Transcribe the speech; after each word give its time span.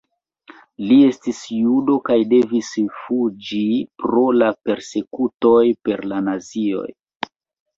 Li 0.91 0.95
estis 1.07 1.41
judo 1.57 1.97
kaj 2.09 2.15
devis 2.31 2.71
fuĝi 3.01 3.61
pro 4.05 4.25
la 4.39 4.49
persekutoj 4.71 5.63
per 5.91 6.05
la 6.15 6.25
nazioj. 6.31 6.89